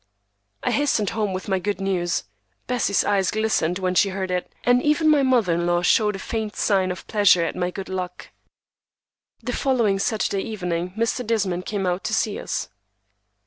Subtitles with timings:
[0.63, 2.23] I hastened home with my good news.
[2.65, 6.17] Bessie's eyes glistened when she heard it, and even my mother in law showed a
[6.17, 8.31] faint sign of pleasure at my good luck.
[9.43, 11.23] The following Saturday evening Mr.
[11.23, 12.69] Desmond came out to see us.